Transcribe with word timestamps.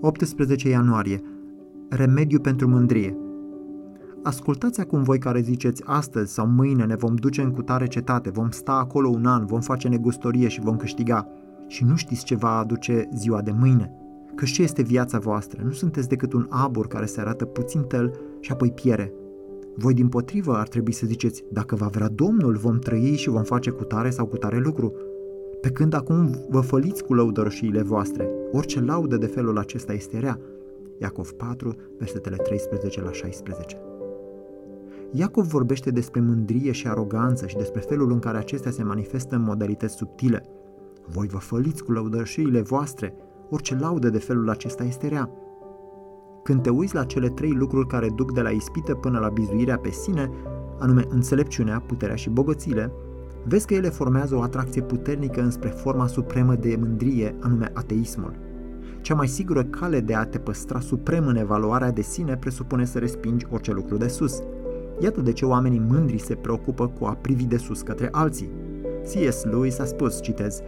18 0.00 0.68
ianuarie. 0.68 1.20
Remediu 1.88 2.40
pentru 2.40 2.68
mândrie. 2.68 3.16
Ascultați 4.22 4.80
acum 4.80 5.02
voi 5.02 5.18
care 5.18 5.40
ziceți 5.40 5.82
astăzi 5.86 6.32
sau 6.32 6.46
mâine 6.46 6.84
ne 6.84 6.94
vom 6.94 7.14
duce 7.14 7.42
în 7.42 7.50
cutare 7.50 7.86
cetate, 7.86 8.30
vom 8.30 8.50
sta 8.50 8.72
acolo 8.72 9.08
un 9.08 9.26
an, 9.26 9.46
vom 9.46 9.60
face 9.60 9.88
negustorie 9.88 10.48
și 10.48 10.60
vom 10.60 10.76
câștiga. 10.76 11.28
Și 11.66 11.84
nu 11.84 11.96
știți 11.96 12.24
ce 12.24 12.34
va 12.34 12.58
aduce 12.58 13.08
ziua 13.14 13.42
de 13.42 13.50
mâine. 13.50 13.90
Că 14.34 14.44
ce 14.44 14.62
este 14.62 14.82
viața 14.82 15.18
voastră? 15.18 15.62
Nu 15.64 15.70
sunteți 15.70 16.08
decât 16.08 16.32
un 16.32 16.46
abur 16.48 16.86
care 16.86 17.06
se 17.06 17.20
arată 17.20 17.44
puțin 17.44 17.82
tel 17.82 18.12
și 18.40 18.52
apoi 18.52 18.70
piere. 18.70 19.12
Voi 19.76 19.94
din 19.94 20.08
potrivă 20.08 20.56
ar 20.56 20.68
trebui 20.68 20.92
să 20.92 21.06
ziceți, 21.06 21.44
dacă 21.52 21.74
va 21.74 21.86
vrea 21.86 22.08
Domnul, 22.08 22.56
vom 22.56 22.78
trăi 22.78 23.16
și 23.16 23.28
vom 23.28 23.42
face 23.42 23.70
cutare 23.70 24.10
sau 24.10 24.26
cutare 24.26 24.58
lucru. 24.58 24.92
Pe 25.64 25.70
când 25.70 25.94
acum 25.94 26.44
vă 26.48 26.60
făliți 26.60 27.04
cu 27.04 27.14
lăudărășiile 27.14 27.82
voastre, 27.82 28.28
orice 28.52 28.80
laudă 28.80 29.16
de 29.16 29.26
felul 29.26 29.58
acesta 29.58 29.92
este 29.92 30.18
rea. 30.18 30.38
Iacov 30.98 31.30
4, 31.30 31.74
versetele 31.98 32.36
13 32.36 33.02
la 33.02 33.12
16. 33.12 33.76
Iacov 35.12 35.46
vorbește 35.46 35.90
despre 35.90 36.20
mândrie 36.20 36.72
și 36.72 36.88
aroganță 36.88 37.46
și 37.46 37.56
despre 37.56 37.80
felul 37.80 38.12
în 38.12 38.18
care 38.18 38.38
acestea 38.38 38.70
se 38.70 38.82
manifestă 38.82 39.34
în 39.34 39.42
modalități 39.42 39.94
subtile. 39.94 40.44
Voi 41.06 41.26
vă 41.26 41.38
făliți 41.38 41.84
cu 41.84 41.92
lăudărășiile 41.92 42.60
voastre, 42.60 43.14
orice 43.50 43.76
laudă 43.80 44.10
de 44.10 44.18
felul 44.18 44.50
acesta 44.50 44.84
este 44.84 45.08
rea. 45.08 45.30
Când 46.42 46.62
te 46.62 46.70
uiți 46.70 46.94
la 46.94 47.04
cele 47.04 47.28
trei 47.28 47.52
lucruri 47.52 47.86
care 47.86 48.08
duc 48.14 48.32
de 48.32 48.40
la 48.40 48.50
ispită 48.50 48.94
până 48.94 49.18
la 49.18 49.28
bizuirea 49.28 49.78
pe 49.78 49.90
sine, 49.90 50.30
anume 50.78 51.04
înțelepciunea, 51.08 51.82
puterea 51.86 52.16
și 52.16 52.30
bogățile, 52.30 52.92
vezi 53.44 53.66
că 53.66 53.74
ele 53.74 53.88
formează 53.88 54.34
o 54.34 54.42
atracție 54.42 54.82
puternică 54.82 55.40
înspre 55.40 55.68
forma 55.68 56.06
supremă 56.06 56.54
de 56.54 56.76
mândrie, 56.80 57.36
anume 57.40 57.70
ateismul. 57.74 58.38
Cea 59.00 59.14
mai 59.14 59.28
sigură 59.28 59.64
cale 59.64 60.00
de 60.00 60.14
a 60.14 60.24
te 60.24 60.38
păstra 60.38 60.80
suprem 60.80 61.26
în 61.26 61.36
evaluarea 61.36 61.90
de 61.90 62.02
sine 62.02 62.36
presupune 62.36 62.84
să 62.84 62.98
respingi 62.98 63.46
orice 63.50 63.72
lucru 63.72 63.96
de 63.96 64.08
sus. 64.08 64.42
Iată 65.00 65.20
de 65.20 65.32
ce 65.32 65.44
oamenii 65.44 65.84
mândri 65.88 66.18
se 66.18 66.34
preocupă 66.34 66.88
cu 66.88 67.04
a 67.04 67.14
privi 67.20 67.44
de 67.44 67.56
sus 67.56 67.82
către 67.82 68.08
alții. 68.10 68.50
C.S. 69.02 69.44
Lewis 69.44 69.78
a 69.78 69.84
spus, 69.84 70.22
citez, 70.22 70.60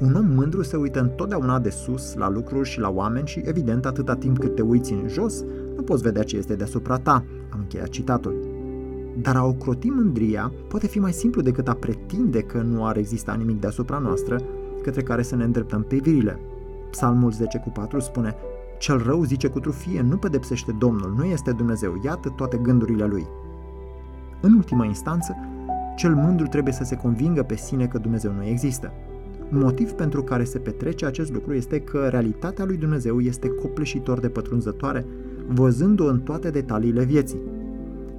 un 0.00 0.14
om 0.14 0.26
mândru 0.34 0.62
se 0.62 0.76
uită 0.76 1.00
întotdeauna 1.00 1.58
de 1.58 1.70
sus 1.70 2.14
la 2.14 2.30
lucruri 2.30 2.68
și 2.68 2.80
la 2.80 2.90
oameni 2.90 3.26
și, 3.26 3.42
evident, 3.44 3.86
atâta 3.86 4.14
timp 4.14 4.38
cât 4.38 4.54
te 4.54 4.62
uiți 4.62 4.92
în 4.92 5.08
jos, 5.08 5.44
nu 5.76 5.82
poți 5.82 6.02
vedea 6.02 6.22
ce 6.22 6.36
este 6.36 6.54
deasupra 6.54 6.96
ta. 6.96 7.24
Am 7.48 7.58
încheiat 7.58 7.88
citatul. 7.88 8.51
Dar 9.20 9.36
a 9.36 9.44
ocroti 9.44 9.88
mândria 9.88 10.52
poate 10.68 10.86
fi 10.86 10.98
mai 10.98 11.12
simplu 11.12 11.42
decât 11.42 11.68
a 11.68 11.74
pretinde 11.74 12.40
că 12.40 12.60
nu 12.60 12.86
ar 12.86 12.96
exista 12.96 13.34
nimic 13.34 13.60
deasupra 13.60 13.98
noastră 13.98 14.40
către 14.82 15.02
care 15.02 15.22
să 15.22 15.36
ne 15.36 15.44
îndreptăm 15.44 15.82
privirile. 15.82 16.40
Psalmul 16.90 17.30
10 17.30 17.58
cu 17.58 17.70
4 17.70 18.00
spune 18.00 18.34
Cel 18.78 18.98
rău 18.98 19.24
zice 19.24 19.48
cu 19.48 19.60
trufie, 19.60 20.00
nu 20.00 20.16
pedepsește 20.16 20.76
Domnul, 20.78 21.14
nu 21.16 21.24
este 21.24 21.52
Dumnezeu, 21.52 22.00
iată 22.04 22.28
toate 22.28 22.56
gândurile 22.56 23.04
lui. 23.04 23.26
În 24.40 24.52
ultima 24.52 24.84
instanță, 24.84 25.36
cel 25.96 26.14
mândru 26.14 26.46
trebuie 26.46 26.72
să 26.72 26.84
se 26.84 26.96
convingă 26.96 27.42
pe 27.42 27.56
sine 27.56 27.86
că 27.86 27.98
Dumnezeu 27.98 28.32
nu 28.32 28.44
există. 28.44 28.92
Motiv 29.48 29.90
pentru 29.90 30.22
care 30.22 30.44
se 30.44 30.58
petrece 30.58 31.06
acest 31.06 31.32
lucru 31.32 31.54
este 31.54 31.80
că 31.80 32.08
realitatea 32.10 32.64
lui 32.64 32.76
Dumnezeu 32.76 33.20
este 33.20 33.48
copleșitor 33.48 34.20
de 34.20 34.28
pătrunzătoare, 34.28 35.06
văzându-o 35.46 36.06
în 36.06 36.20
toate 36.20 36.50
detaliile 36.50 37.04
vieții. 37.04 37.40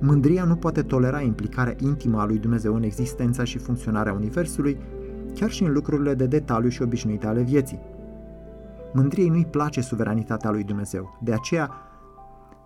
Mândria 0.05 0.43
nu 0.43 0.55
poate 0.55 0.81
tolera 0.81 1.21
implicarea 1.21 1.75
intimă 1.79 2.19
a 2.19 2.25
lui 2.25 2.37
Dumnezeu 2.37 2.75
în 2.75 2.83
existența 2.83 3.43
și 3.43 3.57
funcționarea 3.57 4.13
Universului, 4.13 4.77
chiar 5.33 5.49
și 5.49 5.63
în 5.63 5.73
lucrurile 5.73 6.13
de 6.13 6.25
detaliu 6.25 6.69
și 6.69 6.81
obișnuite 6.81 7.27
ale 7.27 7.41
vieții. 7.41 7.79
Mândriei 8.93 9.29
nu-i 9.29 9.45
place 9.45 9.81
suveranitatea 9.81 10.51
lui 10.51 10.63
Dumnezeu, 10.63 11.19
de 11.21 11.33
aceea 11.33 11.71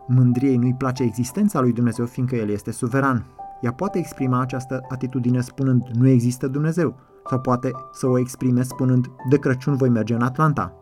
mândriei 0.08 0.58
nu-i 0.58 0.74
place 0.74 1.04
existența 1.04 1.60
lui 1.60 1.74
Dumnezeu 1.74 2.06
fiindcă 2.06 2.36
El 2.36 2.50
este 2.50 2.72
suveran. 2.72 3.26
Ea 3.62 3.74
poate 3.74 3.98
exprima 3.98 4.42
această 4.42 4.82
atitudine 4.90 5.42
spunând 5.42 5.88
nu 5.94 6.08
există 6.08 6.48
Dumnezeu, 6.48 6.96
sau 7.30 7.40
poate 7.40 7.72
să 7.94 8.08
o 8.08 8.18
exprime 8.18 8.62
spunând 8.62 9.06
de 9.30 9.38
Crăciun 9.38 9.76
voi 9.76 9.90
merge 9.90 10.14
în 10.14 10.22
Atlanta. 10.22 10.74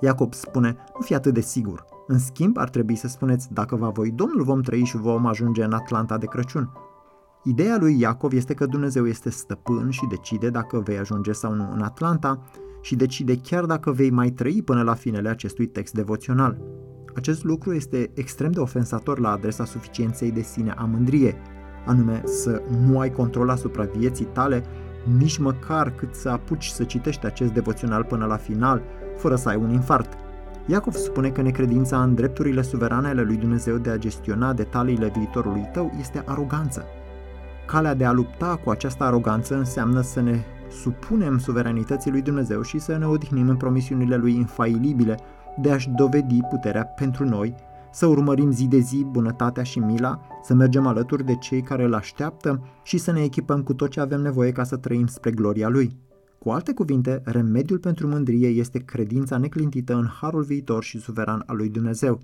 Iacob 0.00 0.32
spune, 0.34 0.76
nu 0.94 1.00
fi 1.00 1.14
atât 1.14 1.34
de 1.34 1.40
sigur. 1.40 1.93
În 2.06 2.18
schimb, 2.18 2.56
ar 2.58 2.68
trebui 2.68 2.94
să 2.94 3.08
spuneți, 3.08 3.52
dacă 3.52 3.76
va 3.76 3.88
voi 3.88 4.10
Domnul 4.10 4.42
vom 4.42 4.60
trăi 4.60 4.84
și 4.84 4.96
vom 4.96 5.26
ajunge 5.26 5.64
în 5.64 5.72
Atlanta 5.72 6.18
de 6.18 6.26
Crăciun. 6.26 6.70
Ideea 7.44 7.76
lui 7.78 8.00
Iacov 8.00 8.32
este 8.32 8.54
că 8.54 8.66
Dumnezeu 8.66 9.06
este 9.06 9.30
stăpân 9.30 9.90
și 9.90 10.06
decide 10.08 10.50
dacă 10.50 10.80
vei 10.80 10.98
ajunge 10.98 11.32
sau 11.32 11.52
nu 11.52 11.70
în 11.72 11.82
Atlanta 11.82 12.42
și 12.80 12.96
decide 12.96 13.36
chiar 13.36 13.64
dacă 13.64 13.92
vei 13.92 14.10
mai 14.10 14.30
trăi 14.30 14.62
până 14.62 14.82
la 14.82 14.94
finele 14.94 15.28
acestui 15.28 15.66
text 15.66 15.94
devoțional. 15.94 16.58
Acest 17.14 17.44
lucru 17.44 17.72
este 17.72 18.10
extrem 18.14 18.50
de 18.50 18.60
ofensator 18.60 19.18
la 19.18 19.30
adresa 19.30 19.64
suficienței 19.64 20.30
de 20.30 20.42
sine 20.42 20.74
a 20.76 20.84
mândriei, 20.84 21.34
anume 21.86 22.22
să 22.24 22.62
nu 22.86 22.98
ai 22.98 23.12
control 23.12 23.48
asupra 23.48 23.84
vieții 23.84 24.28
tale 24.32 24.64
nici 25.18 25.38
măcar 25.38 25.90
cât 25.90 26.14
să 26.14 26.28
apuci 26.28 26.66
să 26.66 26.84
citești 26.84 27.26
acest 27.26 27.52
devoțional 27.52 28.04
până 28.04 28.26
la 28.26 28.36
final, 28.36 28.82
fără 29.16 29.36
să 29.36 29.48
ai 29.48 29.56
un 29.56 29.70
infart. 29.70 30.23
Iacov 30.66 30.94
spune 30.94 31.30
că 31.30 31.42
necredința 31.42 32.02
în 32.02 32.14
drepturile 32.14 32.62
suverane 32.62 33.08
ale 33.08 33.22
lui 33.22 33.36
Dumnezeu 33.36 33.76
de 33.76 33.90
a 33.90 33.96
gestiona 33.96 34.52
detaliile 34.52 35.12
viitorului 35.16 35.68
tău 35.72 35.92
este 36.00 36.22
aroganță. 36.26 36.84
Calea 37.66 37.94
de 37.94 38.04
a 38.04 38.12
lupta 38.12 38.60
cu 38.64 38.70
această 38.70 39.04
aroganță 39.04 39.54
înseamnă 39.54 40.00
să 40.00 40.20
ne 40.20 40.40
supunem 40.70 41.38
suveranității 41.38 42.10
lui 42.10 42.22
Dumnezeu 42.22 42.62
și 42.62 42.78
să 42.78 42.96
ne 42.96 43.06
odihnim 43.06 43.48
în 43.48 43.56
promisiunile 43.56 44.16
lui 44.16 44.34
infailibile 44.34 45.18
de 45.60 45.70
a-și 45.70 45.90
dovedi 45.90 46.40
puterea 46.50 46.84
pentru 46.84 47.24
noi 47.24 47.54
să 47.94 48.06
urmărim 48.06 48.50
zi 48.50 48.66
de 48.66 48.78
zi 48.78 49.06
bunătatea 49.10 49.62
și 49.62 49.78
mila, 49.78 50.20
să 50.42 50.54
mergem 50.54 50.86
alături 50.86 51.24
de 51.24 51.36
cei 51.36 51.62
care 51.62 51.84
îl 51.84 51.94
așteaptă 51.94 52.62
și 52.82 52.98
să 52.98 53.12
ne 53.12 53.22
echipăm 53.22 53.62
cu 53.62 53.74
tot 53.74 53.90
ce 53.90 54.00
avem 54.00 54.20
nevoie 54.20 54.52
ca 54.52 54.64
să 54.64 54.76
trăim 54.76 55.06
spre 55.06 55.30
gloria 55.30 55.68
lui. 55.68 55.96
Cu 56.44 56.50
alte 56.50 56.74
cuvinte, 56.74 57.20
remediul 57.24 57.78
pentru 57.78 58.08
mândrie 58.08 58.48
este 58.48 58.78
credința 58.78 59.38
neclintită 59.38 59.94
în 59.94 60.06
harul 60.06 60.42
viitor 60.42 60.82
și 60.82 61.00
suveran 61.00 61.42
al 61.46 61.56
lui 61.56 61.68
Dumnezeu. 61.68 62.20